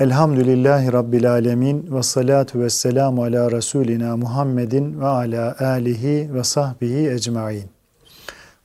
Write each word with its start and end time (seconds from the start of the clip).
Elhamdülillahi 0.00 0.92
rabbil 0.92 1.32
alamin 1.32 1.96
ve 1.96 2.02
salatu 2.02 2.60
vesselamu 2.60 3.22
ala 3.22 3.52
rasulina 3.52 4.16
Muhammedin 4.16 5.00
ve 5.00 5.06
ala 5.06 5.56
alihi 5.60 6.34
ve 6.34 6.44
sahbihi 6.44 7.10
ecmaîn. 7.10 7.64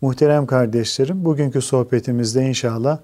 Muhterem 0.02 0.45
kardeşlerim, 0.45 1.25
bugünkü 1.25 1.61
sohbetimizde 1.61 2.41
inşallah 2.41 2.97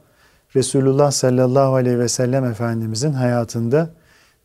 Resulullah 0.55 1.11
sallallahu 1.11 1.75
aleyhi 1.75 1.99
ve 1.99 2.07
sellem 2.07 2.45
Efendimizin 2.45 3.13
hayatında 3.13 3.89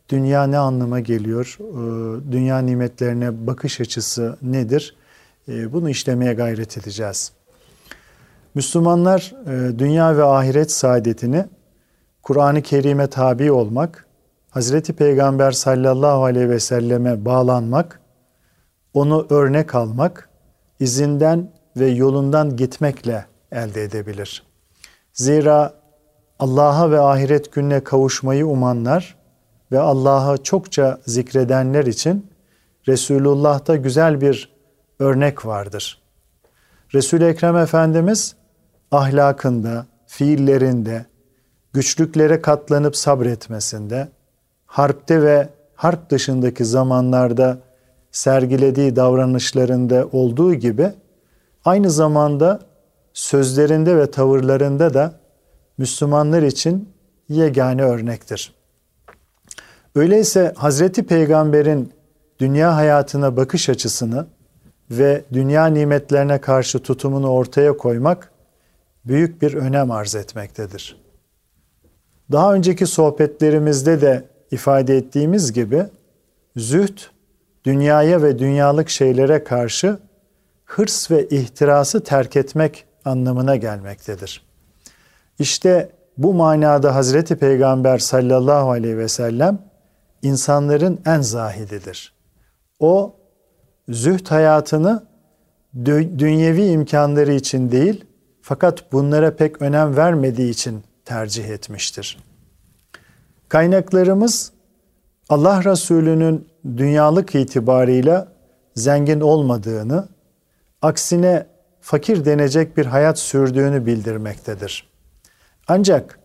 dünya 0.09 0.47
ne 0.47 0.59
anlama 0.59 1.01
geliyor, 1.01 1.59
e, 1.61 2.33
dünya 2.33 2.59
nimetlerine 2.59 3.47
bakış 3.47 3.81
açısı 3.81 4.37
nedir, 4.42 4.97
e, 5.48 5.73
bunu 5.73 5.91
işlemeye 5.91 6.34
gayret 6.34 6.79
edeceğiz. 6.79 7.33
Müslümanlar 8.55 9.34
e, 9.47 9.79
dünya 9.79 10.17
ve 10.17 10.25
ahiret 10.25 10.73
saadetini 10.73 11.45
Kur'an-ı 12.27 12.63
Kerim'e 12.63 13.07
tabi 13.07 13.53
olmak, 13.53 14.07
Hazreti 14.51 14.93
Peygamber 14.93 15.51
sallallahu 15.51 16.25
aleyhi 16.25 16.51
ve 16.51 16.61
selleme 16.61 17.25
bağlanmak, 17.25 18.01
onu 18.95 19.27
örnek 19.31 19.75
almak, 19.75 20.29
izinden 20.81 21.53
ve 21.77 21.87
yolundan 21.87 22.57
gitmekle 22.57 23.27
elde 23.53 23.83
edebilir. 23.83 24.43
Zira 25.13 25.75
Allah'a 26.39 26.91
ve 26.91 27.01
ahiret 27.01 27.53
gününe 27.53 27.85
kavuşmayı 27.85 28.47
umanlar 28.47 29.17
ve 29.73 29.81
Allah'ı 29.81 30.43
çokça 30.43 30.99
zikredenler 31.07 31.87
için 31.87 32.31
Resulullah'ta 32.89 33.77
güzel 33.77 34.21
bir 34.21 34.57
örnek 34.99 35.47
vardır. 35.47 36.03
Resul-i 36.95 37.25
Ekrem 37.25 37.57
Efendimiz 37.57 38.37
ahlakında, 38.91 39.87
fiillerinde, 40.07 41.07
güçlüklere 41.77 42.43
katlanıp 42.43 42.97
sabretmesinde, 42.97 44.09
harpte 44.67 45.23
ve 45.23 45.49
harp 45.75 46.11
dışındaki 46.11 46.65
zamanlarda 46.65 47.59
sergilediği 48.11 48.97
davranışlarında 48.97 50.09
olduğu 50.13 50.55
gibi 50.55 50.93
aynı 51.65 51.91
zamanda 51.91 52.61
sözlerinde 53.13 53.97
ve 53.97 54.11
tavırlarında 54.11 54.95
da 54.95 55.13
Müslümanlar 55.79 56.42
için 56.42 56.89
yegane 57.29 57.83
örnektir. 57.83 58.55
Öyleyse 59.95 60.53
Hazreti 60.57 61.07
Peygamber'in 61.07 61.92
dünya 62.39 62.77
hayatına 62.77 63.36
bakış 63.36 63.69
açısını 63.69 64.27
ve 64.91 65.25
dünya 65.33 65.67
nimetlerine 65.67 66.41
karşı 66.41 66.79
tutumunu 66.79 67.29
ortaya 67.31 67.77
koymak 67.77 68.33
büyük 69.05 69.42
bir 69.42 69.55
önem 69.55 69.91
arz 69.91 70.15
etmektedir. 70.15 71.05
Daha 72.33 72.55
önceki 72.55 72.87
sohbetlerimizde 72.87 74.01
de 74.01 74.25
ifade 74.51 74.97
ettiğimiz 74.97 75.53
gibi 75.53 75.87
zühd 76.57 76.98
dünyaya 77.64 78.23
ve 78.23 78.39
dünyalık 78.39 78.89
şeylere 78.89 79.45
karşı 79.45 79.98
hırs 80.65 81.11
ve 81.11 81.29
ihtirası 81.29 82.05
terk 82.05 82.36
etmek 82.36 82.85
anlamına 83.05 83.57
gelmektedir. 83.57 84.47
İşte 85.39 85.91
bu 86.19 86.35
manada 86.35 86.95
Hazreti 86.95 87.36
Peygamber 87.36 87.98
sallallahu 87.98 88.70
aleyhi 88.70 88.98
ve 88.98 89.09
sellem 89.09 89.59
insanların 90.23 91.01
en 91.07 91.20
zahididir. 91.20 92.15
O 92.81 93.15
zühd 93.89 94.27
hayatını 94.27 95.07
dünyevi 96.19 96.67
imkanları 96.67 97.33
için 97.33 97.73
değil, 97.73 98.05
fakat 98.42 98.92
bunlara 98.92 99.36
pek 99.36 99.63
önem 99.63 99.97
vermediği 99.97 100.51
için 100.51 100.83
tercih 101.06 101.48
etmiştir. 101.48 102.18
Kaynaklarımız 103.48 104.52
Allah 105.28 105.64
Resulü'nün 105.64 106.48
dünyalık 106.77 107.34
itibarıyla 107.34 108.33
zengin 108.74 109.20
olmadığını, 109.20 110.08
aksine 110.83 111.46
fakir 111.80 112.24
denecek 112.24 112.77
bir 112.77 112.86
hayat 112.86 113.18
sürdüğünü 113.18 113.86
bildirmektedir. 113.86 114.89
Ancak 115.68 116.18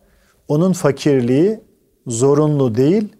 onun 0.48 0.72
fakirliği 0.72 1.60
zorunlu 2.06 2.74
değil, 2.74 3.16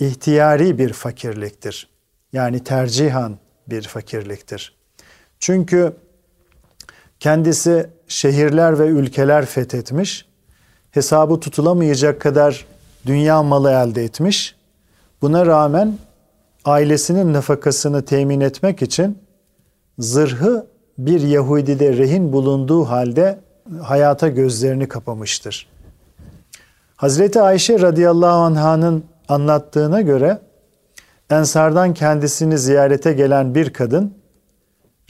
ihtiyari 0.00 0.78
bir 0.78 0.92
fakirliktir. 0.92 1.88
Yani 2.32 2.64
tercihan 2.64 3.38
bir 3.66 3.82
fakirliktir. 3.82 4.76
Çünkü 5.38 5.92
kendisi 7.20 7.90
şehirler 8.08 8.78
ve 8.78 8.86
ülkeler 8.86 9.46
fethetmiş, 9.46 10.28
hesabı 10.90 11.40
tutulamayacak 11.40 12.20
kadar 12.20 12.66
dünya 13.06 13.42
malı 13.42 13.70
elde 13.70 14.04
etmiş. 14.04 14.54
Buna 15.22 15.46
rağmen 15.46 15.98
ailesinin 16.64 17.32
nafakasını 17.32 18.04
temin 18.04 18.40
etmek 18.40 18.82
için 18.82 19.18
zırhı 19.98 20.66
bir 20.98 21.20
Yahudide 21.20 21.96
rehin 21.96 22.32
bulunduğu 22.32 22.84
halde 22.84 23.38
hayata 23.82 24.28
gözlerini 24.28 24.88
kapamıştır. 24.88 25.68
Hazreti 26.96 27.40
Ayşe 27.40 27.80
radıyallahu 27.80 28.38
anh'ın 28.38 29.04
anlattığına 29.28 30.00
göre 30.00 30.38
Ensardan 31.30 31.94
kendisini 31.94 32.58
ziyarete 32.58 33.12
gelen 33.12 33.54
bir 33.54 33.72
kadın 33.72 34.14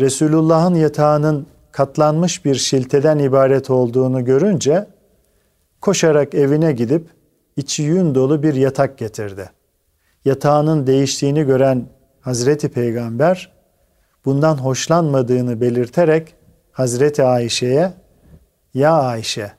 Resulullah'ın 0.00 0.74
yatağının 0.74 1.46
katlanmış 1.72 2.44
bir 2.44 2.54
şilteden 2.54 3.18
ibaret 3.18 3.70
olduğunu 3.70 4.24
görünce 4.24 4.86
koşarak 5.80 6.34
evine 6.34 6.72
gidip 6.72 7.08
içi 7.56 7.82
yün 7.82 8.14
dolu 8.14 8.42
bir 8.42 8.54
yatak 8.54 8.98
getirdi. 8.98 9.50
Yatağının 10.24 10.86
değiştiğini 10.86 11.44
gören 11.44 11.88
Hazreti 12.20 12.68
Peygamber 12.68 13.52
bundan 14.24 14.56
hoşlanmadığını 14.56 15.60
belirterek 15.60 16.34
Hazreti 16.72 17.22
Ayşe'ye 17.22 17.92
"Ya 18.74 18.92
Ayşe, 18.92 19.52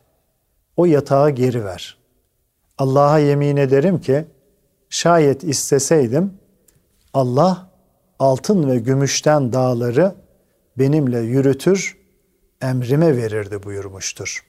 o 0.78 0.86
yatağı 0.86 1.30
geri 1.30 1.66
ver. 1.66 1.98
Allah'a 2.78 3.20
yemin 3.20 3.58
ederim 3.58 4.02
ki 4.02 4.26
şayet 4.90 5.44
isteseydim 5.44 6.34
Allah 7.14 7.70
altın 8.20 8.70
ve 8.70 8.80
gümüşten 8.80 9.54
dağları 9.54 10.16
benimle 10.78 11.20
yürütür, 11.20 11.98
emrime 12.62 13.18
verirdi 13.18 13.64
buyurmuştur. 13.64 14.49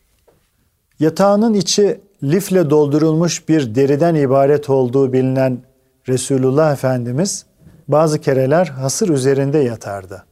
Yatağının 1.00 1.54
içi 1.54 2.00
lifle 2.22 2.70
doldurulmuş 2.70 3.48
bir 3.48 3.74
deriden 3.74 4.14
ibaret 4.14 4.70
olduğu 4.70 5.12
bilinen 5.12 5.58
Resulullah 6.08 6.72
Efendimiz 6.72 7.46
bazı 7.88 8.20
kereler 8.20 8.66
hasır 8.66 9.08
üzerinde 9.08 9.58
yatardı. 9.58 10.24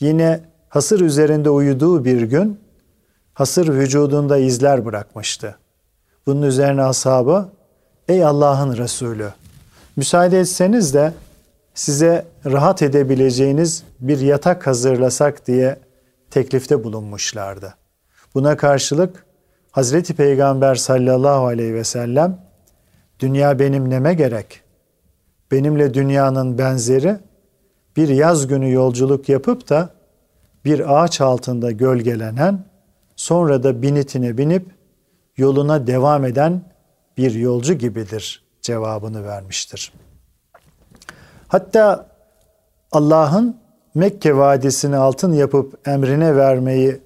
Yine 0.00 0.40
hasır 0.68 1.00
üzerinde 1.00 1.50
uyuduğu 1.50 2.04
bir 2.04 2.22
gün 2.22 2.60
hasır 3.34 3.68
vücudunda 3.68 4.38
izler 4.38 4.84
bırakmıştı. 4.84 5.56
Bunun 6.26 6.42
üzerine 6.42 6.82
ashabı, 6.82 7.48
ey 8.08 8.24
Allah'ın 8.24 8.76
Resulü, 8.76 9.28
müsaade 9.96 10.40
etseniz 10.40 10.94
de 10.94 11.12
size 11.74 12.26
rahat 12.46 12.82
edebileceğiniz 12.82 13.82
bir 14.00 14.20
yatak 14.20 14.66
hazırlasak 14.66 15.46
diye 15.46 15.78
teklifte 16.30 16.84
bulunmuşlardı. 16.84 17.74
Buna 18.34 18.56
karşılık 18.56 19.25
Hazreti 19.76 20.14
Peygamber 20.14 20.74
sallallahu 20.74 21.46
aleyhi 21.46 21.74
ve 21.74 21.84
sellem 21.84 22.38
dünya 23.20 23.58
benim 23.58 23.90
neme 23.90 24.14
gerek? 24.14 24.62
benimle 25.50 25.94
dünyanın 25.94 26.58
benzeri 26.58 27.18
bir 27.96 28.08
yaz 28.08 28.46
günü 28.46 28.72
yolculuk 28.72 29.28
yapıp 29.28 29.68
da 29.68 29.90
bir 30.64 31.02
ağaç 31.02 31.20
altında 31.20 31.70
gölgelenen, 31.70 32.64
sonra 33.16 33.62
da 33.62 33.82
binitine 33.82 34.38
binip 34.38 34.66
yoluna 35.36 35.86
devam 35.86 36.24
eden 36.24 36.62
bir 37.16 37.34
yolcu 37.34 37.74
gibidir 37.74 38.44
cevabını 38.62 39.24
vermiştir. 39.24 39.92
Hatta 41.48 42.06
Allah'ın 42.92 43.56
Mekke 43.94 44.36
vadisini 44.36 44.96
altın 44.96 45.32
yapıp 45.32 45.88
emrine 45.88 46.36
vermeyi 46.36 47.00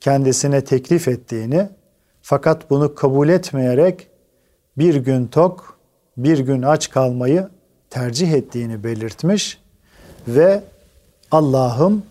kendisine 0.00 0.64
teklif 0.64 1.08
ettiğini 1.08 1.68
fakat 2.28 2.70
bunu 2.70 2.94
kabul 2.94 3.28
etmeyerek 3.28 4.08
bir 4.78 4.94
gün 4.94 5.26
tok, 5.26 5.78
bir 6.16 6.38
gün 6.38 6.62
aç 6.62 6.90
kalmayı 6.90 7.48
tercih 7.90 8.32
ettiğini 8.32 8.84
belirtmiş 8.84 9.60
ve 10.28 10.62
Allah'ım 11.30 12.02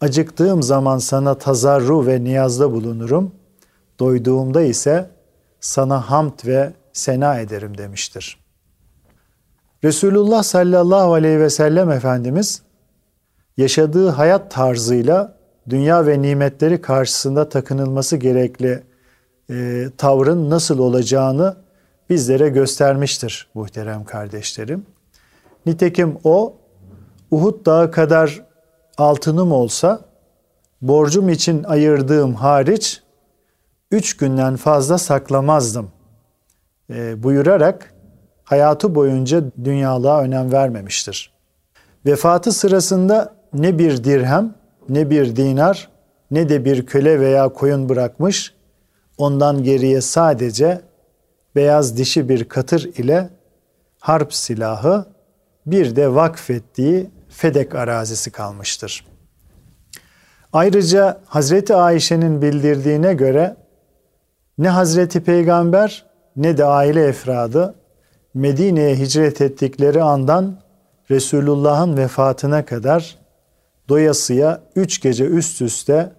acıktığım 0.00 0.62
zaman 0.62 0.98
sana 0.98 1.34
tazarru 1.38 2.06
ve 2.06 2.24
niyazda 2.24 2.72
bulunurum, 2.72 3.32
doyduğumda 4.00 4.62
ise 4.62 5.10
sana 5.60 6.10
hamd 6.10 6.46
ve 6.46 6.72
sena 6.92 7.38
ederim 7.38 7.78
demiştir. 7.78 8.38
Resulullah 9.84 10.42
sallallahu 10.42 11.14
aleyhi 11.14 11.40
ve 11.40 11.50
sellem 11.50 11.90
Efendimiz 11.90 12.62
yaşadığı 13.56 14.08
hayat 14.08 14.50
tarzıyla 14.50 15.36
dünya 15.68 16.06
ve 16.06 16.22
nimetleri 16.22 16.80
karşısında 16.80 17.48
takınılması 17.48 18.16
gerekli 18.16 18.91
e, 19.52 19.88
tavrın 19.98 20.50
nasıl 20.50 20.78
olacağını 20.78 21.56
bizlere 22.10 22.48
göstermiştir 22.48 23.48
muhterem 23.54 24.04
kardeşlerim. 24.04 24.86
Nitekim 25.66 26.18
o 26.24 26.54
Uhud 27.30 27.66
dağı 27.66 27.90
kadar 27.90 28.44
altınım 28.98 29.52
olsa 29.52 30.00
borcum 30.82 31.28
için 31.28 31.64
ayırdığım 31.64 32.34
hariç 32.34 33.02
üç 33.90 34.16
günden 34.16 34.56
fazla 34.56 34.98
saklamazdım 34.98 35.90
e, 36.90 37.22
buyurarak 37.22 37.94
hayatı 38.44 38.94
boyunca 38.94 39.44
dünyalığa 39.64 40.20
önem 40.20 40.52
vermemiştir. 40.52 41.32
Vefatı 42.06 42.52
sırasında 42.52 43.34
ne 43.52 43.78
bir 43.78 44.04
dirhem, 44.04 44.54
ne 44.88 45.10
bir 45.10 45.36
dinar, 45.36 45.88
ne 46.30 46.48
de 46.48 46.64
bir 46.64 46.86
köle 46.86 47.20
veya 47.20 47.48
koyun 47.48 47.88
bırakmış, 47.88 48.54
ondan 49.22 49.62
geriye 49.62 50.00
sadece 50.00 50.80
beyaz 51.56 51.96
dişi 51.96 52.28
bir 52.28 52.44
katır 52.44 52.82
ile 52.82 53.30
harp 54.00 54.34
silahı, 54.34 55.06
bir 55.66 55.96
de 55.96 56.14
vakfettiği 56.14 57.10
Fedek 57.28 57.74
arazisi 57.74 58.30
kalmıştır. 58.30 59.06
Ayrıca 60.52 61.20
Hazreti 61.26 61.74
Ayşe'nin 61.74 62.42
bildirdiğine 62.42 63.14
göre 63.14 63.56
ne 64.58 64.68
Hazreti 64.68 65.24
Peygamber 65.24 66.06
ne 66.36 66.58
de 66.58 66.64
aile 66.64 67.04
efradı 67.04 67.74
Medine'ye 68.34 68.96
hicret 68.96 69.40
ettikleri 69.40 70.02
andan 70.02 70.60
Resulullah'ın 71.10 71.96
vefatına 71.96 72.64
kadar 72.64 73.18
doyasıya 73.88 74.60
üç 74.76 75.00
gece 75.00 75.24
üst 75.24 75.62
üste 75.62 76.12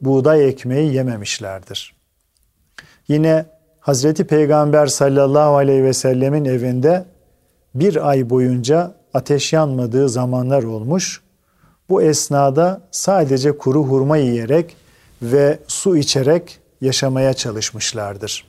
buğday 0.00 0.48
ekmeği 0.48 0.94
yememişlerdir. 0.94 1.97
Yine 3.08 3.46
Hazreti 3.80 4.24
Peygamber 4.24 4.86
sallallahu 4.86 5.56
aleyhi 5.56 5.84
ve 5.84 5.92
sellemin 5.92 6.44
evinde 6.44 7.04
bir 7.74 8.08
ay 8.08 8.30
boyunca 8.30 8.94
ateş 9.14 9.52
yanmadığı 9.52 10.08
zamanlar 10.08 10.62
olmuş. 10.62 11.22
Bu 11.88 12.02
esnada 12.02 12.80
sadece 12.90 13.58
kuru 13.58 13.84
hurma 13.84 14.16
yiyerek 14.16 14.76
ve 15.22 15.58
su 15.66 15.96
içerek 15.96 16.58
yaşamaya 16.80 17.34
çalışmışlardır. 17.34 18.44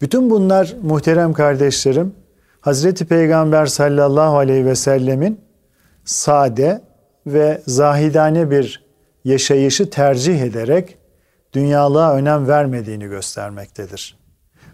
Bütün 0.00 0.30
bunlar 0.30 0.74
muhterem 0.82 1.32
kardeşlerim 1.32 2.14
Hazreti 2.60 3.04
Peygamber 3.04 3.66
sallallahu 3.66 4.36
aleyhi 4.36 4.66
ve 4.66 4.74
sellemin 4.74 5.40
sade 6.04 6.80
ve 7.26 7.62
zahidane 7.66 8.50
bir 8.50 8.84
yaşayışı 9.24 9.90
tercih 9.90 10.40
ederek 10.40 10.96
dünyalığa 11.54 12.14
önem 12.14 12.48
vermediğini 12.48 13.06
göstermektedir. 13.06 14.18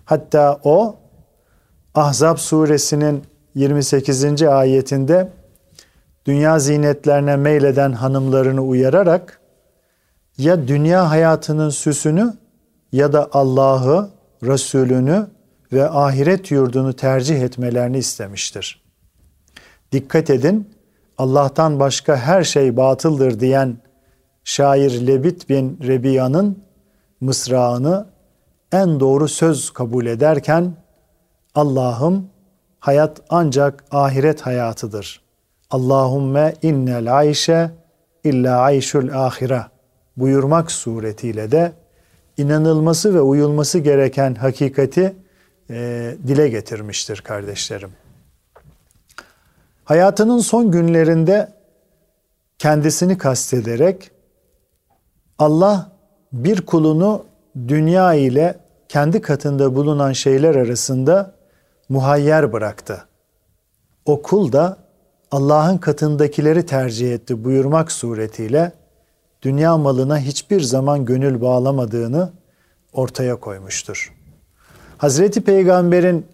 Hatta 0.05 0.61
o 0.65 0.97
Ahzab 1.95 2.37
suresinin 2.37 3.25
28. 3.55 4.43
ayetinde 4.43 5.33
dünya 6.27 6.59
zinetlerine 6.59 7.37
meyleden 7.37 7.93
hanımlarını 7.93 8.63
uyararak 8.63 9.41
ya 10.39 10.69
dünya 10.69 11.11
hayatının 11.11 11.71
süsünü 11.71 12.35
ya 12.93 13.13
da 13.13 13.29
Allah'ı, 13.33 14.11
Resulünü 14.43 15.27
ve 15.73 15.89
ahiret 15.91 16.51
yurdunu 16.51 16.93
tercih 16.93 17.43
etmelerini 17.43 17.99
istemiştir. 17.99 18.83
Dikkat 19.93 20.31
edin, 20.31 20.71
Allah'tan 21.19 21.81
başka 21.81 22.17
her 22.17 22.45
şey 22.45 22.77
batıldır 22.77 23.41
diyen 23.41 23.77
şair 24.45 25.07
Lebit 25.07 25.49
bin 25.49 25.79
Rebiya'nın 25.83 26.70
mısrağını 27.21 28.07
en 28.73 29.01
doğru 29.01 29.29
söz 29.29 29.71
kabul 29.71 30.07
ederken 30.07 30.75
Allah'ım 31.55 32.29
hayat 32.81 33.21
ancak 33.29 33.85
ahiret 33.91 34.41
hayatıdır. 34.41 35.21
Allahumme 35.71 36.55
innel 36.63 37.19
ayşe 37.19 37.71
illa 38.25 38.59
ayşul 38.59 39.09
ahire 39.09 39.63
buyurmak 40.17 40.73
suretiyle 40.73 41.53
de 41.53 41.73
inanılması 42.37 43.15
ve 43.15 43.21
uyulması 43.21 43.79
gereken 43.79 44.35
hakikati 44.35 45.17
e, 45.71 46.15
dile 46.27 46.49
getirmiştir 46.49 47.21
kardeşlerim. 47.21 47.91
Hayatının 49.85 50.39
son 50.39 50.71
günlerinde 50.71 51.53
kendisini 52.59 53.19
kastederek 53.19 54.11
Allah 55.39 55.90
bir 56.33 56.61
kulunu 56.61 57.25
dünya 57.69 58.15
ile 58.15 58.59
kendi 58.89 59.21
katında 59.21 59.75
bulunan 59.75 60.13
şeyler 60.13 60.55
arasında 60.55 61.35
muhayyer 61.89 62.53
bıraktı. 62.53 63.05
O 64.05 64.23
kul 64.23 64.53
da 64.53 64.77
Allah'ın 65.31 65.79
katındakileri 65.79 66.67
tercih 66.67 67.15
etti 67.15 67.45
buyurmak 67.45 67.93
suretiyle 67.93 68.73
dünya 69.43 69.77
malına 69.77 70.19
hiçbir 70.19 70.61
zaman 70.61 71.05
gönül 71.05 71.41
bağlamadığını 71.41 72.31
ortaya 72.93 73.37
koymuştur. 73.37 74.15
Hazreti 74.99 75.41
Peygamber'in 75.41 76.27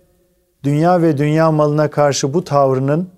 dünya 0.62 1.02
ve 1.02 1.18
dünya 1.18 1.52
malına 1.52 1.90
karşı 1.90 2.34
bu 2.34 2.44
tavrının 2.44 3.08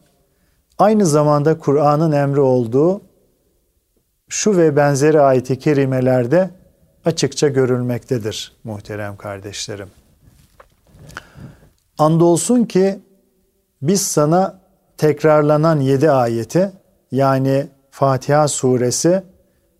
aynı 0.78 1.06
zamanda 1.06 1.58
Kur'an'ın 1.58 2.12
emri 2.12 2.40
olduğu 2.40 3.00
şu 4.28 4.56
ve 4.56 4.76
benzeri 4.76 5.20
ayeti 5.20 5.58
kerimelerde 5.58 6.50
açıkça 7.04 7.48
görülmektedir 7.48 8.52
muhterem 8.64 9.16
kardeşlerim. 9.16 9.88
Andolsun 11.98 12.64
ki 12.64 13.00
biz 13.82 14.02
sana 14.02 14.60
tekrarlanan 14.96 15.80
yedi 15.80 16.10
ayeti 16.10 16.72
yani 17.12 17.68
Fatiha 17.90 18.48
suresi 18.48 19.22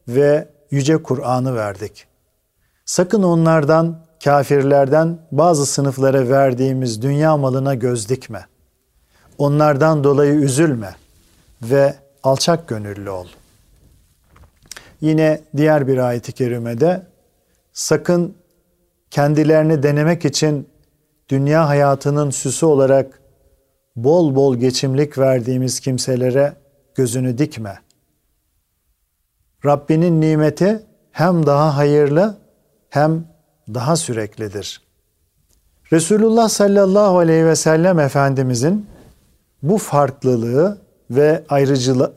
ve 0.09 0.49
Yüce 0.71 1.03
Kur'an'ı 1.03 1.55
verdik. 1.55 2.07
Sakın 2.85 3.23
onlardan, 3.23 4.05
kafirlerden 4.25 5.19
bazı 5.33 5.67
sınıflara 5.67 6.29
verdiğimiz 6.29 7.03
dünya 7.03 7.37
malına 7.37 7.75
göz 7.75 8.09
dikme. 8.09 8.47
Onlardan 9.39 10.05
dolayı 10.05 10.35
üzülme 10.35 10.95
ve 11.63 11.95
alçak 12.23 12.69
gönüllü 12.69 13.11
ol. 13.11 13.27
Yine 15.01 15.41
diğer 15.57 15.87
bir 15.87 15.99
ayet-i 15.99 16.33
kerimede 16.33 17.03
sakın 17.73 18.35
kendilerini 19.11 19.83
denemek 19.83 20.25
için 20.25 20.69
dünya 21.29 21.69
hayatının 21.69 22.31
süsü 22.31 22.67
olarak 22.67 23.21
bol 23.97 24.35
bol 24.35 24.57
geçimlik 24.57 25.19
verdiğimiz 25.19 25.81
kimselere 25.81 26.53
gözünü 26.95 27.39
dikme. 27.39 27.79
Rabbinin 29.65 30.21
nimeti 30.21 30.83
hem 31.13 31.47
daha 31.47 31.77
hayırlı 31.77 32.39
hem 32.91 33.25
daha 33.75 33.97
süreklidir. 33.97 34.83
Resulullah 35.93 36.49
sallallahu 36.49 37.19
aleyhi 37.19 37.47
ve 37.47 37.57
sellem 37.57 37.99
Efendimizin 37.99 38.87
bu 39.63 39.79
farklılığı 39.79 40.79
ve 41.11 41.45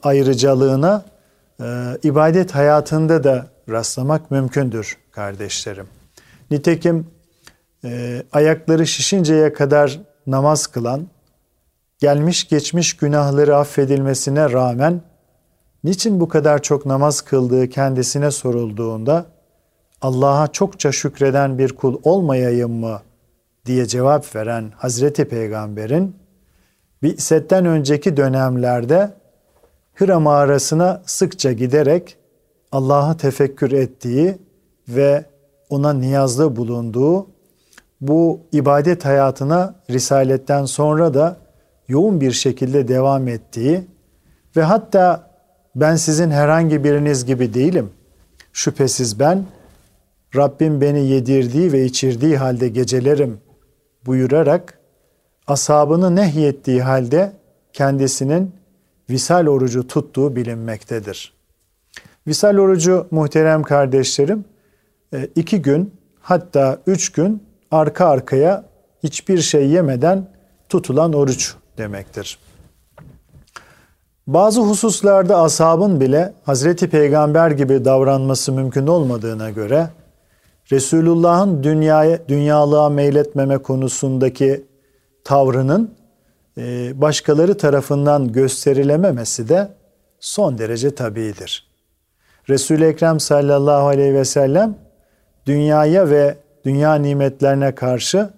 ayrıcalığına 0.03 1.05
ibadet 2.03 2.55
hayatında 2.55 3.23
da 3.23 3.47
rastlamak 3.69 4.31
mümkündür 4.31 4.97
kardeşlerim. 5.11 5.87
Nitekim 6.51 7.07
e, 7.83 8.23
ayakları 8.31 8.87
şişinceye 8.87 9.53
kadar 9.53 10.01
namaz 10.27 10.67
kılan, 10.67 11.07
gelmiş 11.99 12.47
geçmiş 12.47 12.97
günahları 12.97 13.57
affedilmesine 13.57 14.51
rağmen 14.51 15.01
niçin 15.83 16.19
bu 16.19 16.27
kadar 16.27 16.61
çok 16.61 16.85
namaz 16.85 17.21
kıldığı 17.21 17.69
kendisine 17.69 18.31
sorulduğunda 18.31 19.25
Allah'a 20.01 20.47
çokça 20.47 20.91
şükreden 20.91 21.57
bir 21.57 21.75
kul 21.75 21.99
olmayayım 22.03 22.71
mı 22.71 23.01
diye 23.65 23.85
cevap 23.85 24.35
veren 24.35 24.71
Hazreti 24.77 25.25
Peygamber'in 25.25 26.15
Bi'setten 27.03 27.65
önceki 27.65 28.17
dönemlerde 28.17 29.20
Hıra 29.93 30.19
mağarasına 30.19 31.01
sıkça 31.05 31.51
giderek 31.51 32.17
Allah'ı 32.71 33.17
tefekkür 33.17 33.71
ettiği 33.71 34.37
ve 34.89 35.25
ona 35.69 35.93
niyazda 35.93 36.55
bulunduğu 36.55 37.27
bu 38.01 38.39
ibadet 38.51 39.05
hayatına 39.05 39.75
risaletten 39.89 40.65
sonra 40.65 41.13
da 41.13 41.37
yoğun 41.87 42.21
bir 42.21 42.31
şekilde 42.31 42.87
devam 42.87 43.27
ettiği 43.27 43.87
ve 44.55 44.63
hatta 44.63 45.31
ben 45.75 45.95
sizin 45.95 46.31
herhangi 46.31 46.83
biriniz 46.83 47.25
gibi 47.25 47.53
değilim. 47.53 47.89
Şüphesiz 48.53 49.19
ben 49.19 49.45
Rabbim 50.35 50.81
beni 50.81 51.05
yedirdiği 51.05 51.71
ve 51.71 51.85
içirdiği 51.85 52.37
halde 52.37 52.69
gecelerim 52.69 53.39
buyurarak 54.05 54.79
asabını 55.47 56.15
nehyettiği 56.15 56.81
halde 56.81 57.31
kendisinin 57.73 58.51
visal 59.11 59.47
orucu 59.47 59.87
tuttuğu 59.87 60.35
bilinmektedir. 60.35 61.33
Visal 62.27 62.57
orucu 62.57 63.07
muhterem 63.11 63.63
kardeşlerim 63.63 64.45
e, 65.13 65.27
iki 65.35 65.61
gün 65.61 65.93
hatta 66.21 66.77
üç 66.87 67.11
gün 67.11 67.43
arka 67.71 68.05
arkaya 68.05 68.65
hiçbir 69.03 69.41
şey 69.41 69.69
yemeden 69.69 70.27
tutulan 70.69 71.13
oruç 71.13 71.53
demektir. 71.77 72.39
Bazı 74.27 74.61
hususlarda 74.61 75.41
ashabın 75.41 75.99
bile 75.99 76.33
Hazreti 76.43 76.89
Peygamber 76.89 77.51
gibi 77.51 77.85
davranması 77.85 78.51
mümkün 78.51 78.87
olmadığına 78.87 79.49
göre 79.49 79.89
Resulullah'ın 80.71 81.63
dünyaya, 81.63 82.27
dünyalığa 82.27 82.89
meyletmeme 82.89 83.57
konusundaki 83.57 84.65
tavrının 85.23 85.95
başkaları 86.93 87.57
tarafından 87.57 88.31
gösterilememesi 88.31 89.49
de 89.49 89.71
son 90.19 90.57
derece 90.57 90.95
tabidir. 90.95 91.71
Resul-i 92.49 92.85
Ekrem 92.85 93.19
sallallahu 93.19 93.87
aleyhi 93.87 94.13
ve 94.13 94.25
sellem 94.25 94.75
dünyaya 95.45 96.09
ve 96.09 96.37
dünya 96.65 96.95
nimetlerine 96.95 97.75
karşı 97.75 98.29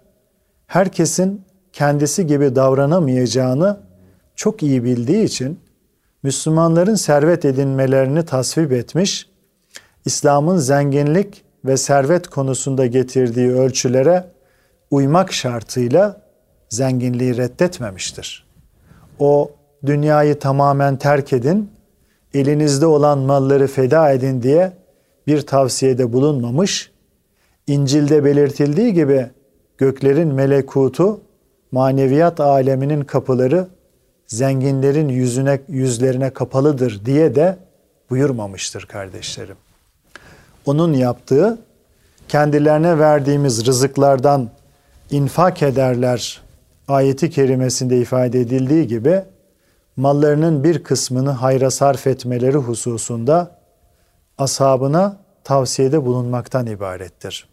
herkesin 0.67 1.41
kendisi 1.73 2.27
gibi 2.27 2.55
davranamayacağını 2.55 3.79
çok 4.35 4.63
iyi 4.63 4.83
bildiği 4.83 5.23
için 5.23 5.59
Müslümanların 6.23 6.95
servet 6.95 7.45
edinmelerini 7.45 8.25
tasvip 8.25 8.71
etmiş, 8.71 9.29
İslam'ın 10.05 10.57
zenginlik 10.57 11.43
ve 11.65 11.77
servet 11.77 12.27
konusunda 12.27 12.85
getirdiği 12.85 13.51
ölçülere 13.51 14.25
uymak 14.91 15.33
şartıyla 15.33 16.22
zenginliği 16.73 17.37
reddetmemiştir. 17.37 18.45
O 19.19 19.51
dünyayı 19.85 20.39
tamamen 20.39 20.97
terk 20.97 21.33
edin, 21.33 21.71
elinizde 22.33 22.85
olan 22.85 23.19
malları 23.19 23.67
feda 23.67 24.11
edin 24.11 24.43
diye 24.43 24.73
bir 25.27 25.41
tavsiyede 25.41 26.13
bulunmamış, 26.13 26.91
İncil'de 27.67 28.25
belirtildiği 28.25 28.93
gibi 28.93 29.29
göklerin 29.77 30.33
melekutu, 30.33 31.21
maneviyat 31.71 32.39
aleminin 32.39 33.01
kapıları 33.01 33.67
zenginlerin 34.27 35.09
yüzüne 35.09 35.59
yüzlerine 35.67 36.29
kapalıdır 36.29 37.05
diye 37.05 37.35
de 37.35 37.57
buyurmamıştır 38.09 38.85
kardeşlerim. 38.85 39.55
Onun 40.65 40.93
yaptığı 40.93 41.57
kendilerine 42.29 42.99
verdiğimiz 42.99 43.65
rızıklardan 43.65 44.49
infak 45.11 45.63
ederler 45.63 46.42
ayeti 46.87 47.29
kerimesinde 47.29 47.97
ifade 47.97 48.39
edildiği 48.39 48.87
gibi 48.87 49.23
mallarının 49.95 50.63
bir 50.63 50.83
kısmını 50.83 51.29
hayra 51.29 51.71
sarf 51.71 52.07
etmeleri 52.07 52.57
hususunda 52.57 53.59
ashabına 54.37 55.17
tavsiyede 55.43 56.05
bulunmaktan 56.05 56.65
ibarettir. 56.65 57.47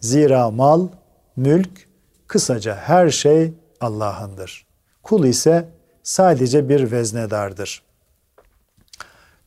Zira 0.00 0.50
mal, 0.50 0.88
mülk, 1.36 1.88
kısaca 2.26 2.76
her 2.76 3.10
şey 3.10 3.52
Allah'ındır. 3.80 4.66
Kul 5.02 5.24
ise 5.24 5.68
sadece 6.02 6.68
bir 6.68 6.92
veznedardır. 6.92 7.82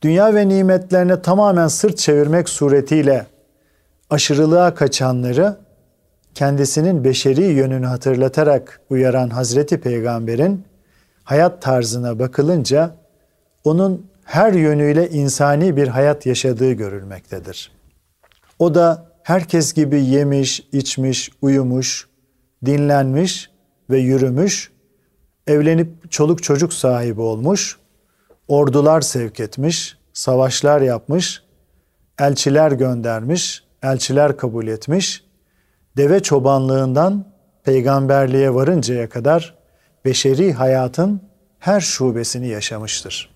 Dünya 0.02 0.34
ve 0.34 0.48
nimetlerine 0.48 1.22
tamamen 1.22 1.68
sırt 1.68 1.98
çevirmek 1.98 2.48
suretiyle 2.48 3.26
aşırılığa 4.10 4.74
kaçanları 4.74 5.56
kendisinin 6.34 7.04
beşeri 7.04 7.44
yönünü 7.44 7.86
hatırlatarak 7.86 8.80
uyaran 8.90 9.30
Hazreti 9.30 9.80
Peygamber'in 9.80 10.64
hayat 11.24 11.62
tarzına 11.62 12.18
bakılınca 12.18 12.96
onun 13.64 14.06
her 14.24 14.52
yönüyle 14.52 15.10
insani 15.10 15.76
bir 15.76 15.88
hayat 15.88 16.26
yaşadığı 16.26 16.72
görülmektedir. 16.72 17.72
O 18.58 18.74
da 18.74 19.06
herkes 19.22 19.72
gibi 19.72 20.04
yemiş, 20.04 20.68
içmiş, 20.72 21.30
uyumuş, 21.42 22.08
dinlenmiş 22.64 23.50
ve 23.90 23.98
yürümüş, 23.98 24.72
evlenip 25.46 26.10
çoluk 26.10 26.42
çocuk 26.42 26.72
sahibi 26.72 27.20
olmuş, 27.20 27.78
ordular 28.48 29.00
sevk 29.00 29.40
etmiş, 29.40 29.96
savaşlar 30.12 30.80
yapmış, 30.80 31.42
elçiler 32.18 32.72
göndermiş, 32.72 33.64
elçiler 33.82 34.36
kabul 34.36 34.66
etmiş, 34.66 35.24
deve 35.96 36.20
çobanlığından 36.20 37.24
peygamberliğe 37.64 38.54
varıncaya 38.54 39.08
kadar 39.08 39.54
beşeri 40.04 40.52
hayatın 40.52 41.20
her 41.58 41.80
şubesini 41.80 42.48
yaşamıştır. 42.48 43.32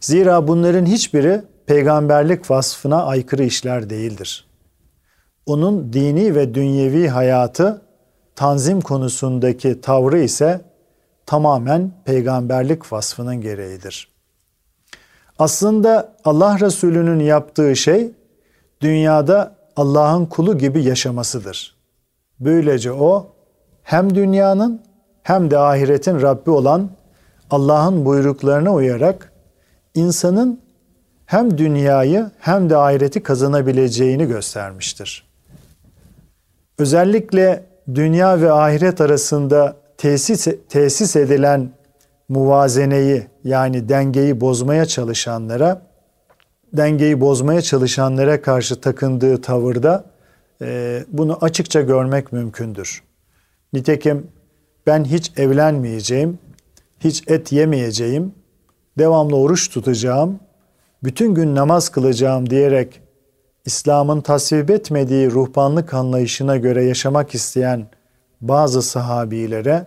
Zira 0.00 0.48
bunların 0.48 0.86
hiçbiri 0.86 1.42
peygamberlik 1.66 2.50
vasfına 2.50 3.04
aykırı 3.04 3.44
işler 3.44 3.90
değildir. 3.90 4.46
Onun 5.46 5.92
dini 5.92 6.34
ve 6.34 6.54
dünyevi 6.54 7.08
hayatı 7.08 7.82
tanzim 8.34 8.80
konusundaki 8.80 9.80
tavrı 9.80 10.18
ise 10.18 10.60
tamamen 11.26 11.92
peygamberlik 12.04 12.92
vasfının 12.92 13.40
gereğidir. 13.40 14.08
Aslında 15.38 16.16
Allah 16.24 16.60
Resulü'nün 16.60 17.20
yaptığı 17.20 17.76
şey 17.76 18.10
dünyada 18.80 19.56
Allah'ın 19.76 20.26
kulu 20.26 20.58
gibi 20.58 20.82
yaşamasıdır. 20.82 21.76
Böylece 22.40 22.92
o 22.92 23.26
hem 23.82 24.14
dünyanın 24.14 24.82
hem 25.22 25.50
de 25.50 25.58
ahiretin 25.58 26.22
Rabbi 26.22 26.50
olan 26.50 26.90
Allah'ın 27.50 28.04
buyruklarına 28.04 28.72
uyarak 28.72 29.32
insanın 29.94 30.60
hem 31.26 31.58
dünyayı 31.58 32.30
hem 32.38 32.70
de 32.70 32.76
ahireti 32.76 33.22
kazanabileceğini 33.22 34.26
göstermiştir. 34.26 35.26
Özellikle 36.78 37.64
dünya 37.94 38.40
ve 38.40 38.52
ahiret 38.52 39.00
arasında 39.00 39.76
tesis, 39.98 40.48
tesis 40.68 41.16
edilen 41.16 41.70
muvazeneyi 42.28 43.26
yani 43.44 43.88
dengeyi 43.88 44.40
bozmaya 44.40 44.86
çalışanlara 44.86 45.82
dengeyi 46.76 47.20
bozmaya 47.20 47.62
çalışanlara 47.62 48.42
karşı 48.42 48.80
takındığı 48.80 49.40
tavırda 49.40 50.04
e, 50.62 51.04
bunu 51.08 51.38
açıkça 51.40 51.80
görmek 51.80 52.32
mümkündür. 52.32 53.02
Nitekim 53.72 54.26
ben 54.86 55.04
hiç 55.04 55.32
evlenmeyeceğim, 55.36 56.38
hiç 57.00 57.22
et 57.26 57.52
yemeyeceğim, 57.52 58.34
devamlı 58.98 59.36
oruç 59.36 59.70
tutacağım, 59.70 60.40
bütün 61.04 61.34
gün 61.34 61.54
namaz 61.54 61.88
kılacağım 61.88 62.50
diyerek 62.50 63.00
İslam'ın 63.64 64.20
tasvip 64.20 64.70
etmediği 64.70 65.30
ruhbanlık 65.30 65.94
anlayışına 65.94 66.56
göre 66.56 66.84
yaşamak 66.84 67.34
isteyen 67.34 67.86
bazı 68.40 68.82
sahabilere 68.82 69.86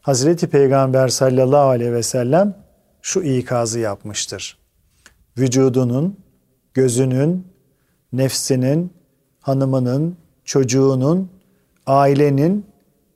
Hazreti 0.00 0.46
Peygamber 0.46 1.08
sallallahu 1.08 1.68
aleyhi 1.68 1.92
ve 1.92 2.02
sellem 2.02 2.54
şu 3.02 3.22
ikazı 3.22 3.78
yapmıştır. 3.78 4.57
Vücudunun, 5.38 6.16
gözünün, 6.74 7.46
nefsinin, 8.12 8.92
hanımının, 9.40 10.16
çocuğunun, 10.44 11.30
ailenin, 11.86 12.66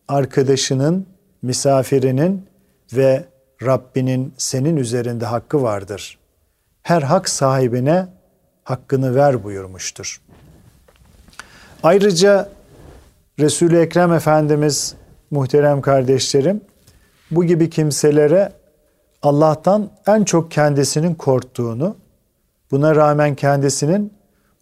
arkadaşının, 0.08 1.06
misafirinin 1.42 2.46
ve 2.92 3.24
Rabbinin 3.62 4.34
senin 4.36 4.76
üzerinde 4.76 5.26
hakkı 5.26 5.62
vardır. 5.62 6.18
Her 6.82 7.02
hak 7.02 7.28
sahibine 7.28 8.08
hakkını 8.64 9.14
ver 9.14 9.44
buyurmuştur. 9.44 10.20
Ayrıca 11.82 12.48
Resul-i 13.38 13.76
Ekrem 13.78 14.12
Efendimiz 14.12 14.94
muhterem 15.30 15.80
kardeşlerim 15.80 16.60
bu 17.30 17.44
gibi 17.44 17.70
kimselere 17.70 18.52
Allah'tan 19.22 19.90
en 20.06 20.24
çok 20.24 20.50
kendisinin 20.50 21.14
korktuğunu, 21.14 21.96
buna 22.72 22.96
rağmen 22.96 23.34
kendisinin 23.34 24.12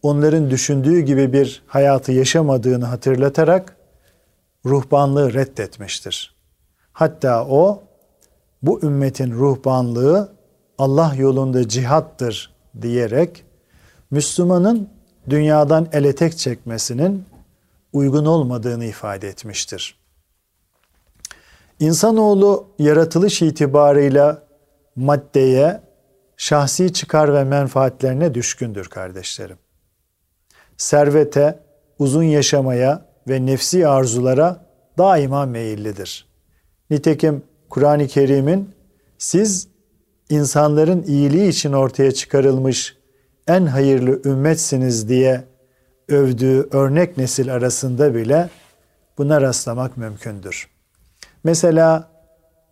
onların 0.02 0.50
düşündüğü 0.50 1.00
gibi 1.00 1.32
bir 1.32 1.62
hayatı 1.66 2.12
yaşamadığını 2.12 2.84
hatırlatarak 2.84 3.76
ruhbanlığı 4.66 5.34
reddetmiştir. 5.34 6.34
Hatta 6.92 7.46
o 7.46 7.82
bu 8.62 8.82
ümmetin 8.82 9.32
ruhbanlığı 9.32 10.32
Allah 10.78 11.14
yolunda 11.18 11.68
cihattır 11.68 12.54
diyerek 12.82 13.44
Müslümanın 14.10 14.88
dünyadan 15.30 15.88
ele 15.92 16.14
tek 16.14 16.38
çekmesinin 16.38 17.24
uygun 17.92 18.24
olmadığını 18.24 18.84
ifade 18.84 19.28
etmiştir. 19.28 20.00
İnsanoğlu 21.80 22.66
yaratılış 22.78 23.42
itibarıyla 23.42 24.42
maddeye, 24.96 25.80
şahsi 26.40 26.92
çıkar 26.92 27.34
ve 27.34 27.44
menfaatlerine 27.44 28.34
düşkündür 28.34 28.88
kardeşlerim. 28.88 29.56
Servete, 30.76 31.58
uzun 31.98 32.22
yaşamaya 32.22 33.06
ve 33.28 33.46
nefsi 33.46 33.88
arzulara 33.88 34.66
daima 34.98 35.46
meyillidir. 35.46 36.28
Nitekim 36.90 37.42
Kur'an-ı 37.70 38.06
Kerim'in 38.06 38.70
siz 39.18 39.68
insanların 40.30 41.02
iyiliği 41.02 41.48
için 41.48 41.72
ortaya 41.72 42.12
çıkarılmış 42.12 42.96
en 43.46 43.66
hayırlı 43.66 44.22
ümmetsiniz 44.24 45.08
diye 45.08 45.44
övdüğü 46.08 46.68
örnek 46.72 47.16
nesil 47.16 47.54
arasında 47.54 48.14
bile 48.14 48.48
buna 49.18 49.40
rastlamak 49.40 49.96
mümkündür. 49.96 50.68
Mesela 51.44 52.08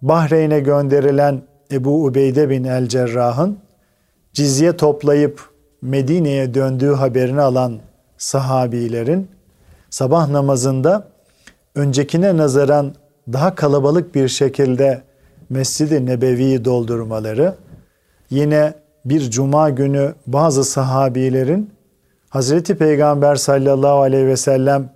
Bahreyn'e 0.02 0.60
gönderilen 0.60 1.42
Ebu 1.72 2.04
Ubeyde 2.04 2.50
bin 2.50 2.64
El 2.64 2.88
Cerrah'ın 2.88 3.58
cizye 4.32 4.76
toplayıp 4.76 5.50
Medine'ye 5.82 6.54
döndüğü 6.54 6.92
haberini 6.92 7.40
alan 7.40 7.78
sahabilerin 8.18 9.28
sabah 9.90 10.28
namazında 10.28 11.08
öncekine 11.74 12.36
nazaran 12.36 12.94
daha 13.32 13.54
kalabalık 13.54 14.14
bir 14.14 14.28
şekilde 14.28 15.02
Mescid-i 15.50 16.06
Nebevi'yi 16.06 16.64
doldurmaları, 16.64 17.54
yine 18.30 18.74
bir 19.04 19.30
cuma 19.30 19.70
günü 19.70 20.14
bazı 20.26 20.64
sahabilerin 20.64 21.70
Hazreti 22.28 22.74
Peygamber 22.78 23.36
sallallahu 23.36 24.00
aleyhi 24.00 24.26
ve 24.26 24.36
sellem 24.36 24.90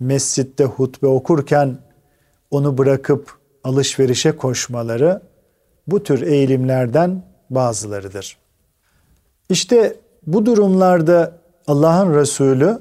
mescitte 0.00 0.64
hutbe 0.64 1.06
okurken 1.06 1.78
onu 2.50 2.78
bırakıp 2.78 3.38
alışverişe 3.64 4.32
koşmaları 4.36 5.20
bu 5.86 6.02
tür 6.02 6.22
eğilimlerden 6.22 7.22
bazılarıdır. 7.50 8.36
İşte 9.48 9.96
bu 10.26 10.46
durumlarda 10.46 11.32
Allah'ın 11.66 12.14
Resulü 12.14 12.78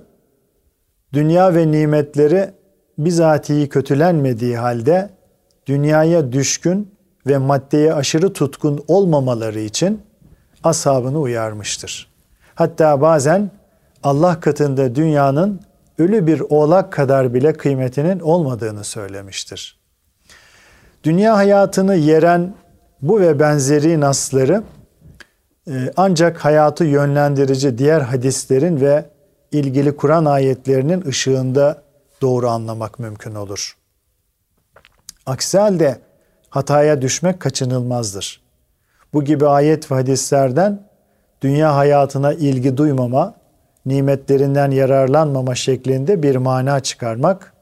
dünya 1.14 1.56
ve 1.56 1.72
nimetleri 1.72 2.52
bizatihi 2.98 3.70
kötülenmediği 3.70 4.58
halde 4.58 5.10
dünyaya 5.66 6.32
düşkün 6.32 6.94
ve 7.28 7.38
maddeye 7.38 7.94
aşırı 7.94 8.34
tutkun 8.34 8.84
olmamaları 8.88 9.60
için 9.60 10.02
ashabını 10.64 11.20
uyarmıştır. 11.20 12.14
Hatta 12.56 13.02
bazen 13.02 13.52
Allah 14.04 14.40
katında 14.40 14.96
dünyanın 14.96 15.62
ölü 15.98 16.28
bir 16.28 16.40
oğlak 16.40 16.94
kadar 16.94 17.34
bile 17.34 17.54
kıymetinin 17.54 18.20
olmadığını 18.20 18.84
söylemiştir. 18.84 19.80
Dünya 21.04 21.38
hayatını 21.38 21.96
yeren 21.96 22.54
bu 23.04 23.20
ve 23.20 23.40
benzeri 23.40 24.00
nasları 24.00 24.64
e, 25.68 25.94
ancak 25.98 26.46
hayatı 26.46 26.86
yönlendirici 26.86 27.78
diğer 27.78 28.02
hadislerin 28.02 28.82
ve 28.82 29.06
ilgili 29.52 29.96
Kur'an 29.96 30.26
ayetlerinin 30.26 31.06
ışığında 31.06 31.82
doğru 32.22 32.50
anlamak 32.50 33.00
mümkün 33.00 33.36
olur. 33.36 33.78
Aksi 35.26 35.58
halde 35.58 36.00
hataya 36.50 37.02
düşmek 37.02 37.39
kaçınılmazdır. 37.39 38.42
Bu 39.13 39.24
gibi 39.24 39.48
ayet 39.48 39.92
ve 39.92 39.96
hadislerden 39.96 40.88
dünya 41.42 41.76
hayatına 41.76 42.34
ilgi 42.34 42.78
duymama, 42.78 43.36
nimetlerinden 43.86 44.72
yararlanmama 44.72 45.56
şeklinde 45.56 46.24
bir 46.24 46.36
mana 46.36 46.80
çıkarmak 46.80 47.54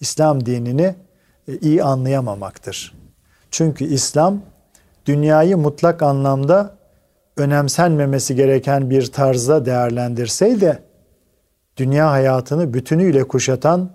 İslam 0.00 0.46
dinini 0.46 0.94
e, 1.48 1.56
iyi 1.56 1.84
anlayamamaktır. 1.84 2.94
Çünkü 3.50 3.84
İslam 3.84 4.40
dünyayı 5.10 5.56
mutlak 5.56 6.02
anlamda 6.02 6.74
önemsenmemesi 7.36 8.34
gereken 8.34 8.90
bir 8.90 9.06
tarzda 9.06 9.66
değerlendirseydi 9.66 10.78
dünya 11.76 12.10
hayatını 12.10 12.74
bütünüyle 12.74 13.24
kuşatan 13.24 13.90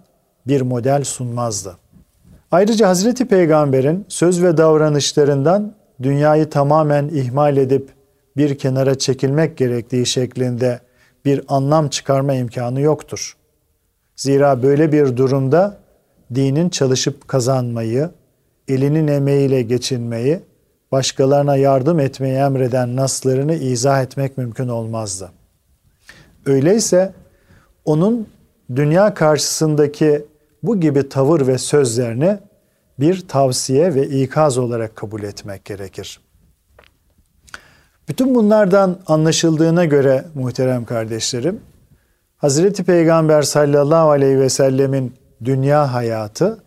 bir 0.47 0.61
model 0.61 1.03
sunmazdı. 1.03 1.77
Ayrıca 2.51 2.89
Hazreti 2.89 3.27
Peygamber'in 3.27 4.05
söz 4.07 4.43
ve 4.43 4.57
davranışlarından 4.57 5.73
dünyayı 6.03 6.49
tamamen 6.49 7.07
ihmal 7.07 7.57
edip 7.57 7.89
bir 8.37 8.57
kenara 8.57 8.97
çekilmek 8.97 9.57
gerektiği 9.57 10.05
şeklinde 10.05 10.79
bir 11.25 11.41
anlam 11.47 11.89
çıkarma 11.89 12.33
imkanı 12.33 12.81
yoktur. 12.81 13.37
Zira 14.15 14.63
böyle 14.63 14.91
bir 14.91 15.17
durumda 15.17 15.77
dinin 16.35 16.69
çalışıp 16.69 17.27
kazanmayı, 17.27 18.09
elinin 18.67 19.07
emeğiyle 19.07 19.61
geçinmeyi, 19.61 20.39
başkalarına 20.95 21.55
yardım 21.55 21.99
etmeyi 21.99 22.35
emreden 22.35 22.95
naslarını 22.95 23.55
izah 23.55 24.03
etmek 24.03 24.37
mümkün 24.37 24.67
olmazdı. 24.67 25.31
Öyleyse 26.45 27.13
onun 27.85 28.27
dünya 28.75 29.13
karşısındaki 29.13 30.25
bu 30.63 30.79
gibi 30.79 31.09
tavır 31.09 31.47
ve 31.47 31.57
sözlerini 31.57 32.37
bir 32.99 33.27
tavsiye 33.27 33.95
ve 33.95 34.07
ikaz 34.07 34.57
olarak 34.57 34.95
kabul 34.95 35.23
etmek 35.23 35.65
gerekir. 35.65 36.19
Bütün 38.09 38.35
bunlardan 38.35 38.99
anlaşıldığına 39.07 39.85
göre 39.85 40.25
muhterem 40.35 40.85
kardeşlerim, 40.85 41.59
Hazreti 42.37 42.83
Peygamber 42.83 43.41
sallallahu 43.41 44.09
aleyhi 44.09 44.39
ve 44.39 44.49
sellemin 44.49 45.13
dünya 45.45 45.93
hayatı 45.93 46.63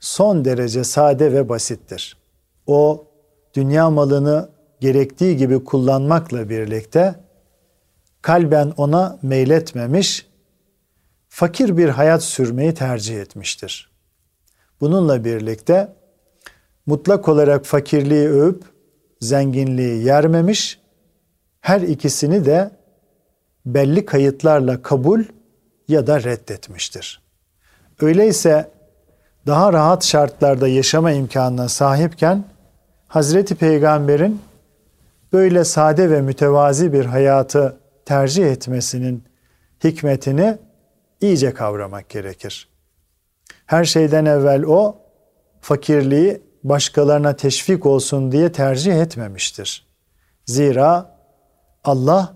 son 0.00 0.44
derece 0.44 0.84
sade 0.84 1.32
ve 1.32 1.48
basittir. 1.48 2.16
O 2.66 3.06
dünya 3.54 3.90
malını 3.90 4.48
gerektiği 4.80 5.36
gibi 5.36 5.64
kullanmakla 5.64 6.48
birlikte 6.48 7.14
kalben 8.22 8.72
ona 8.76 9.18
meyletmemiş, 9.22 10.26
fakir 11.28 11.76
bir 11.76 11.88
hayat 11.88 12.22
sürmeyi 12.22 12.74
tercih 12.74 13.20
etmiştir. 13.20 13.90
Bununla 14.80 15.24
birlikte 15.24 15.92
mutlak 16.86 17.28
olarak 17.28 17.66
fakirliği 17.66 18.28
övüp 18.28 18.62
zenginliği 19.20 20.04
yermemiş, 20.04 20.80
her 21.60 21.80
ikisini 21.80 22.44
de 22.44 22.70
belli 23.66 24.06
kayıtlarla 24.06 24.82
kabul 24.82 25.24
ya 25.88 26.06
da 26.06 26.22
reddetmiştir. 26.22 27.22
Öyleyse 28.00 28.70
daha 29.46 29.72
rahat 29.72 30.04
şartlarda 30.04 30.68
yaşama 30.68 31.12
imkanına 31.12 31.68
sahipken 31.68 32.44
Hazreti 33.14 33.54
Peygamber'in 33.54 34.40
böyle 35.32 35.64
sade 35.64 36.10
ve 36.10 36.20
mütevazi 36.20 36.92
bir 36.92 37.04
hayatı 37.04 37.76
tercih 38.04 38.46
etmesinin 38.46 39.24
hikmetini 39.84 40.58
iyice 41.20 41.54
kavramak 41.54 42.08
gerekir. 42.08 42.68
Her 43.66 43.84
şeyden 43.84 44.24
evvel 44.24 44.62
o 44.62 44.96
fakirliği 45.60 46.42
başkalarına 46.64 47.36
teşvik 47.36 47.86
olsun 47.86 48.32
diye 48.32 48.52
tercih 48.52 48.94
etmemiştir. 48.94 49.86
Zira 50.46 51.18
Allah 51.84 52.34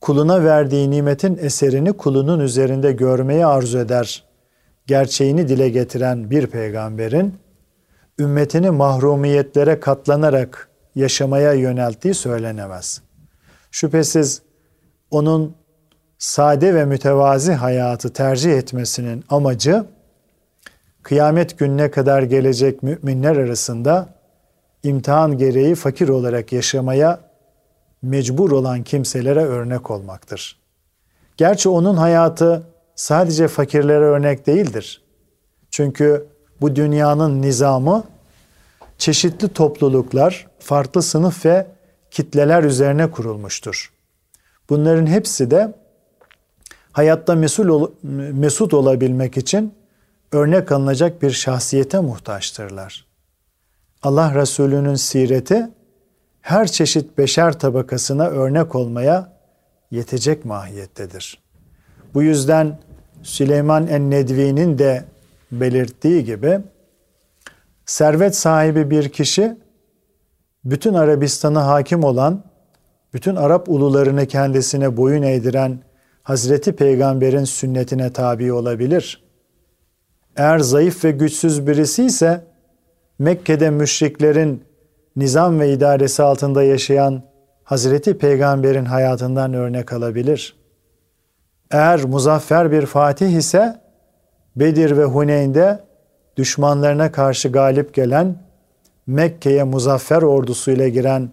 kuluna 0.00 0.44
verdiği 0.44 0.90
nimetin 0.90 1.38
eserini 1.40 1.92
kulunun 1.92 2.40
üzerinde 2.40 2.92
görmeyi 2.92 3.46
arzu 3.46 3.78
eder. 3.78 4.24
Gerçeğini 4.86 5.48
dile 5.48 5.68
getiren 5.68 6.30
bir 6.30 6.46
peygamberin 6.46 7.34
ümmetini 8.18 8.70
mahrumiyetlere 8.70 9.80
katlanarak 9.80 10.68
yaşamaya 10.94 11.52
yönelttiği 11.52 12.14
söylenemez. 12.14 13.02
Şüphesiz 13.70 14.42
onun 15.10 15.56
sade 16.18 16.74
ve 16.74 16.84
mütevazi 16.84 17.52
hayatı 17.52 18.12
tercih 18.12 18.52
etmesinin 18.52 19.24
amacı 19.28 19.84
kıyamet 21.02 21.58
gününe 21.58 21.90
kadar 21.90 22.22
gelecek 22.22 22.82
müminler 22.82 23.36
arasında 23.36 24.08
imtihan 24.82 25.38
gereği 25.38 25.74
fakir 25.74 26.08
olarak 26.08 26.52
yaşamaya 26.52 27.20
mecbur 28.02 28.50
olan 28.50 28.82
kimselere 28.82 29.44
örnek 29.44 29.90
olmaktır. 29.90 30.58
Gerçi 31.36 31.68
onun 31.68 31.96
hayatı 31.96 32.62
sadece 32.94 33.48
fakirlere 33.48 34.04
örnek 34.04 34.46
değildir. 34.46 35.02
Çünkü 35.70 36.26
bu 36.60 36.76
dünyanın 36.76 37.42
nizamı 37.42 38.04
çeşitli 38.98 39.48
topluluklar, 39.48 40.46
farklı 40.58 41.02
sınıf 41.02 41.46
ve 41.46 41.66
kitleler 42.10 42.62
üzerine 42.62 43.10
kurulmuştur. 43.10 43.92
Bunların 44.70 45.06
hepsi 45.06 45.50
de 45.50 45.74
hayatta 46.92 47.34
mesul 47.34 47.68
ol, 47.68 47.90
mesut 48.32 48.74
olabilmek 48.74 49.36
için 49.36 49.74
örnek 50.32 50.72
alınacak 50.72 51.22
bir 51.22 51.30
şahsiyete 51.30 52.00
muhtaçtırlar. 52.00 53.06
Allah 54.02 54.34
Resulü'nün 54.34 54.94
sireti 54.94 55.68
her 56.40 56.66
çeşit 56.68 57.18
beşer 57.18 57.58
tabakasına 57.58 58.26
örnek 58.26 58.74
olmaya 58.74 59.32
yetecek 59.90 60.44
mahiyettedir. 60.44 61.38
Bu 62.14 62.22
yüzden 62.22 62.78
Süleyman 63.22 63.86
en-Nedvi'nin 63.86 64.78
de 64.78 65.04
belirttiği 65.52 66.24
gibi 66.24 66.60
servet 67.86 68.36
sahibi 68.36 68.90
bir 68.90 69.08
kişi 69.08 69.56
bütün 70.64 70.94
Arabistan'a 70.94 71.66
hakim 71.66 72.04
olan, 72.04 72.44
bütün 73.14 73.36
Arap 73.36 73.68
ulularını 73.68 74.26
kendisine 74.26 74.96
boyun 74.96 75.22
eğdiren 75.22 75.78
Hazreti 76.22 76.76
Peygamber'in 76.76 77.44
sünnetine 77.44 78.12
tabi 78.12 78.52
olabilir. 78.52 79.24
Eğer 80.36 80.58
zayıf 80.58 81.04
ve 81.04 81.10
güçsüz 81.10 81.66
birisi 81.66 82.04
ise 82.04 82.44
Mekke'de 83.18 83.70
müşriklerin 83.70 84.64
nizam 85.16 85.60
ve 85.60 85.72
idaresi 85.72 86.22
altında 86.22 86.62
yaşayan 86.62 87.22
Hazreti 87.64 88.18
Peygamber'in 88.18 88.84
hayatından 88.84 89.54
örnek 89.54 89.92
alabilir. 89.92 90.56
Eğer 91.70 92.04
muzaffer 92.04 92.72
bir 92.72 92.86
fatih 92.86 93.36
ise 93.36 93.80
Bedir 94.56 94.96
ve 94.96 95.04
Huneyn'de 95.04 95.80
düşmanlarına 96.36 97.12
karşı 97.12 97.48
galip 97.48 97.94
gelen 97.94 98.36
Mekke'ye 99.06 99.64
muzaffer 99.64 100.22
ordusuyla 100.22 100.88
giren 100.88 101.30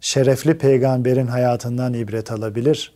şerefli 0.00 0.58
peygamberin 0.58 1.26
hayatından 1.26 1.94
ibret 1.94 2.32
alabilir. 2.32 2.94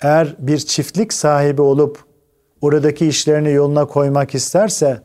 Eğer 0.00 0.36
bir 0.38 0.58
çiftlik 0.58 1.12
sahibi 1.12 1.62
olup 1.62 2.04
oradaki 2.60 3.06
işlerini 3.06 3.52
yoluna 3.52 3.86
koymak 3.86 4.34
isterse 4.34 5.00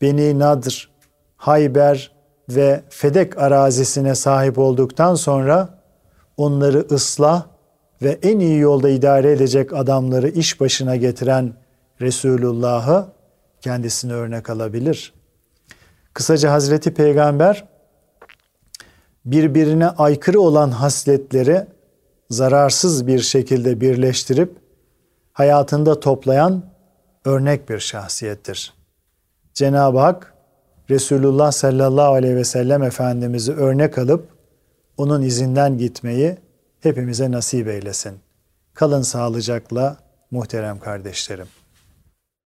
Beni 0.00 0.38
Nadr, 0.38 0.90
Hayber 1.36 2.12
ve 2.48 2.82
Fedek 2.88 3.38
arazisine 3.38 4.14
sahip 4.14 4.58
olduktan 4.58 5.14
sonra 5.14 5.68
onları 6.36 6.86
ıslah 6.90 7.46
ve 8.02 8.18
en 8.22 8.38
iyi 8.38 8.58
yolda 8.58 8.88
idare 8.88 9.32
edecek 9.32 9.72
adamları 9.72 10.28
iş 10.28 10.60
başına 10.60 10.96
getiren 10.96 11.54
Resulullah'ı 12.00 13.06
kendisine 13.60 14.12
örnek 14.12 14.50
alabilir. 14.50 15.14
Kısaca 16.14 16.52
Hazreti 16.52 16.94
Peygamber 16.94 17.68
birbirine 19.24 19.88
aykırı 19.88 20.40
olan 20.40 20.70
hasletleri 20.70 21.66
zararsız 22.30 23.06
bir 23.06 23.18
şekilde 23.18 23.80
birleştirip 23.80 24.56
hayatında 25.32 26.00
toplayan 26.00 26.64
örnek 27.24 27.68
bir 27.68 27.78
şahsiyettir. 27.78 28.74
Cenab-ı 29.54 29.98
Hak 29.98 30.34
Resulullah 30.90 31.52
sallallahu 31.52 32.12
aleyhi 32.12 32.36
ve 32.36 32.44
sellem 32.44 32.82
Efendimiz'i 32.82 33.52
örnek 33.52 33.98
alıp 33.98 34.28
onun 34.96 35.22
izinden 35.22 35.78
gitmeyi 35.78 36.36
hepimize 36.80 37.30
nasip 37.30 37.68
eylesin. 37.68 38.18
Kalın 38.74 39.02
sağlıcakla 39.02 39.96
muhterem 40.30 40.80
kardeşlerim. 40.80 41.46